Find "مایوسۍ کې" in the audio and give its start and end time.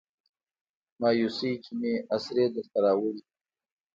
0.99-1.73